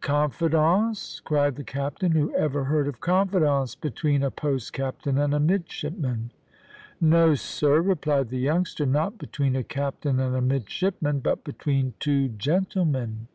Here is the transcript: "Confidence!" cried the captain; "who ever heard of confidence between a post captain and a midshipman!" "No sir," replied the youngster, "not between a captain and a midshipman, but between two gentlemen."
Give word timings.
"Confidence!" 0.00 1.20
cried 1.20 1.54
the 1.54 1.62
captain; 1.62 2.10
"who 2.10 2.34
ever 2.34 2.64
heard 2.64 2.88
of 2.88 3.00
confidence 3.00 3.76
between 3.76 4.24
a 4.24 4.30
post 4.32 4.72
captain 4.72 5.18
and 5.18 5.32
a 5.32 5.38
midshipman!" 5.38 6.32
"No 7.00 7.36
sir," 7.36 7.80
replied 7.80 8.30
the 8.30 8.40
youngster, 8.40 8.86
"not 8.86 9.18
between 9.18 9.54
a 9.54 9.62
captain 9.62 10.18
and 10.18 10.34
a 10.34 10.40
midshipman, 10.42 11.20
but 11.20 11.44
between 11.44 11.94
two 12.00 12.26
gentlemen." 12.26 13.28